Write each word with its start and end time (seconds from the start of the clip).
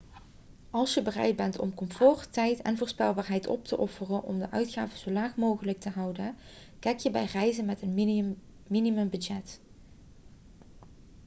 als 0.69 0.93
je 0.93 1.01
bereid 1.01 1.35
bent 1.35 1.59
om 1.59 1.73
comfort 1.73 2.33
tijd 2.33 2.61
en 2.61 2.77
voorspelbaarheid 2.77 3.47
op 3.47 3.65
te 3.65 3.77
offeren 3.77 4.23
om 4.23 4.39
de 4.39 4.49
uitgaven 4.49 4.97
zo 4.99 5.11
laag 5.11 5.35
mogelijk 5.35 5.79
te 5.79 5.89
houden 5.89 6.35
kijk 6.79 6.97
je 6.99 7.11
bij 7.11 7.25
reizen 7.25 7.65
met 7.65 7.81
een 7.81 7.93
minimumbudget 8.67 9.59